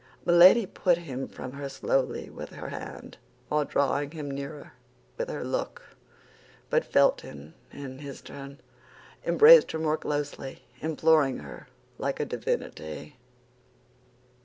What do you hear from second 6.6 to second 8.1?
but Felton, in